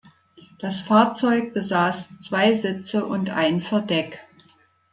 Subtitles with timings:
[0.57, 4.17] Das Fahrzeug besaß zwei Sitze und ein Verdeck.